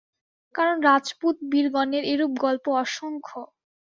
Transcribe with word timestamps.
কারণ, 0.55 0.75
রাজপুত-বীরগণের 0.81 2.03
এরূপ 2.13 2.31
গল্প 2.39 2.65
অসংখ্য। 2.81 3.39